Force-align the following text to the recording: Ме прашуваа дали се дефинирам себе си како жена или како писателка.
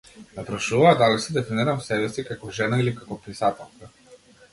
Ме 0.35 0.43
прашуваа 0.45 0.93
дали 1.01 1.19
се 1.25 1.35
дефинирам 1.35 1.83
себе 1.87 2.07
си 2.15 2.25
како 2.31 2.55
жена 2.61 2.81
или 2.85 2.95
како 3.03 3.19
писателка. 3.27 3.91